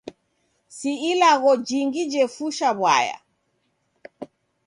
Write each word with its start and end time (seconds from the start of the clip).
Si 0.77 0.91
ilagho 1.11 1.51
jingi 1.67 2.01
jefusha 2.11 2.69
w'aya. 2.81 3.17